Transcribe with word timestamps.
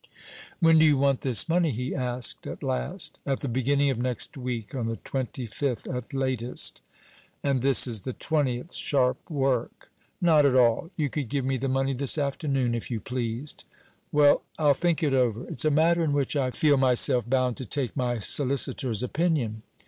"When 0.59 0.79
do 0.79 0.83
you 0.85 0.97
want 0.97 1.21
this 1.21 1.47
money?" 1.47 1.69
he 1.69 1.93
asked 1.93 2.47
at 2.47 2.63
last. 2.63 3.19
"At 3.23 3.41
the 3.41 3.47
beginning 3.47 3.91
of 3.91 3.99
next 3.99 4.35
week. 4.35 4.73
On 4.73 4.87
the 4.87 4.95
twenty 4.95 5.45
fifth 5.45 5.85
at 5.87 6.11
latest." 6.11 6.81
"And 7.43 7.61
this 7.61 7.85
is 7.85 8.01
the 8.01 8.13
twentieth. 8.13 8.73
Sharp 8.73 9.17
work." 9.29 9.91
"Not 10.19 10.43
at 10.43 10.55
all. 10.55 10.89
You 10.97 11.11
could 11.11 11.29
give 11.29 11.45
me 11.45 11.57
the 11.57 11.67
money 11.69 11.93
this 11.93 12.17
afternoon, 12.17 12.73
if 12.73 12.89
you 12.89 12.99
pleased." 12.99 13.63
"Well, 14.11 14.41
I'll 14.57 14.73
think 14.73 15.03
it 15.03 15.13
over. 15.13 15.45
It's 15.47 15.65
a 15.65 15.69
matter 15.69 16.03
in 16.03 16.13
which 16.13 16.35
I 16.35 16.49
feel 16.49 16.77
myself 16.77 17.29
bound 17.29 17.55
to 17.57 17.65
take 17.67 17.95
my 17.95 18.17
solicitor's 18.17 19.03
opinion. 19.03 19.61